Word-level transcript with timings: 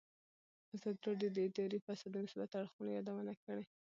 ازادي 0.75 1.01
راډیو 1.07 1.29
د 1.35 1.37
اداري 1.47 1.79
فساد 1.85 2.09
د 2.11 2.15
مثبتو 2.25 2.55
اړخونو 2.61 2.89
یادونه 2.97 3.33
کړې. 3.43 3.63